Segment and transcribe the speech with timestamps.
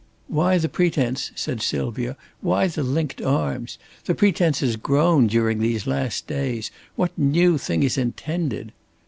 [0.27, 2.17] "Why the pretence?" said Sylvia.
[2.41, 3.77] "Why the linked arms?
[4.05, 6.71] The pretence has grown during these last days.
[6.95, 8.71] What new thing is intended?"